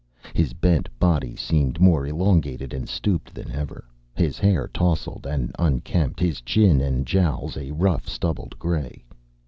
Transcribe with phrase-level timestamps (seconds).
[0.33, 3.83] His bent body seemed more elongated and stooped than ever,
[4.15, 9.05] his hair tousled and unkempt, his chin and jowls a rough stubbled gray.